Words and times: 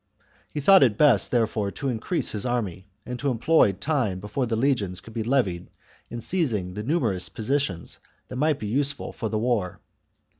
He 0.51 0.61
thought 0.61 0.81
it 0.81 0.97
best, 0.97 1.29
therefore, 1.29 1.69
to 1.73 1.87
increase 1.87 2.31
his 2.31 2.43
army, 2.43 2.87
and 3.05 3.19
to 3.19 3.29
employ 3.29 3.67
the 3.71 3.77
time 3.77 4.19
before 4.19 4.47
the 4.47 4.55
legions 4.55 4.99
could 4.99 5.13
be 5.13 5.21
levied 5.21 5.69
in 6.09 6.21
seizing 6.21 6.73
the 6.73 6.81
numerous 6.81 7.29
positions 7.29 7.99
that 8.27 8.37
might 8.37 8.57
be 8.57 8.65
useful 8.65 9.11
for 9.11 9.29
the 9.29 9.37
war. 9.37 9.79